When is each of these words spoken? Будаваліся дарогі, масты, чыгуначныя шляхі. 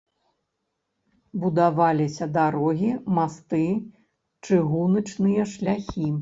Будаваліся 1.43 2.27
дарогі, 2.37 2.89
масты, 3.19 3.61
чыгуначныя 4.49 5.47
шляхі. 5.55 6.11